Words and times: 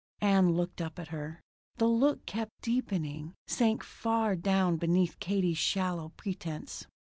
Ann 0.21 0.53
looked 0.55 0.81
up 0.81 0.97
at 0.97 1.09
her. 1.09 1.39
The 1.77 1.87
look 1.87 2.25
kept 2.25 2.63
deepening, 2.63 3.35
sank 3.45 3.83
far 3.83 4.35
down 4.35 4.77
beneath 4.77 5.19
Katie's 5.19 5.59
shallow 5.59 6.09
pretense. 6.17 6.87